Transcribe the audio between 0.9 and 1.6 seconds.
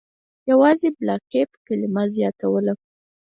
«بلاکیف»